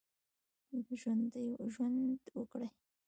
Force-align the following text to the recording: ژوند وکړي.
ژوند 0.99 1.33
وکړي. 2.37 2.67